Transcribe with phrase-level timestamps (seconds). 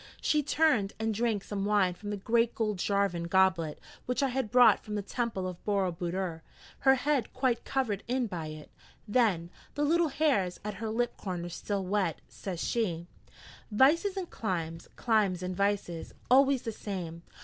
[0.19, 4.49] She turned and drank some wine from the great gold Jarvan goblet which I had
[4.49, 6.41] brought from the temple of Boro Budor,
[6.79, 8.71] her head quite covered in by it.
[9.07, 13.05] Then, the little hairs at her lip corners still wet, says she:
[13.71, 16.15] 'Vices and climes, climes and vices.
[16.31, 17.21] Always the same.